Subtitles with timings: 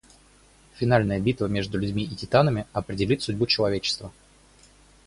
[0.77, 4.11] Финальная битва между людьми и титанами определит судьбу человечества.